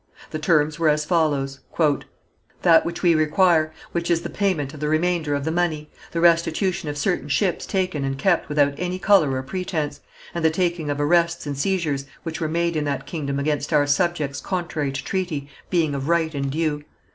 [0.31, 1.59] The terms were as follows:
[2.63, 6.19] "That which we require, which is the payment of the remainder of the money, the
[6.19, 9.99] restitution of certain ships taken and kept without any colour or pretence,
[10.33, 13.85] and the taking of arrests and seizures which were made in that kingdom against our
[13.85, 16.83] subjects contrary to treaty, being of right and due.